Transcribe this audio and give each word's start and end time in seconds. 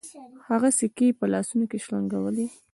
هغه 0.47 0.69
سکې 0.79 1.07
په 1.19 1.25
لاسونو 1.33 1.65
کې 1.71 1.77
شرنګولې. 1.83 2.45